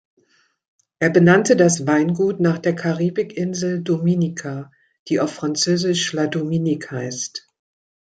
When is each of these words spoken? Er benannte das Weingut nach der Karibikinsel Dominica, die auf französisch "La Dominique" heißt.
Er 0.97 1.11
benannte 1.11 1.55
das 1.55 1.85
Weingut 1.85 2.39
nach 2.39 2.57
der 2.57 2.73
Karibikinsel 2.73 3.81
Dominica, 3.83 4.71
die 5.07 5.19
auf 5.19 5.31
französisch 5.31 6.11
"La 6.13 6.25
Dominique" 6.25 6.89
heißt. 6.89 7.47